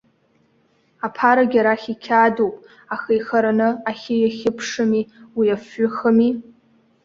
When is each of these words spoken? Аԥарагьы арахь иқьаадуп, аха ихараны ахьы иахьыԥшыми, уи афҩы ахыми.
Аԥарагьы 1.05 1.57
арахь 1.61 1.87
иқьаадуп, 1.93 2.55
аха 2.93 3.09
ихараны 3.19 3.69
ахьы 3.89 4.15
иахьыԥшыми, 4.19 5.03
уи 5.37 5.47
афҩы 5.55 5.87
ахыми. 5.89 6.29